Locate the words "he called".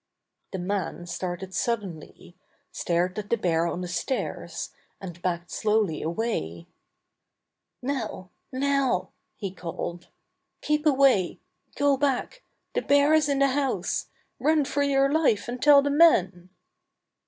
9.35-10.07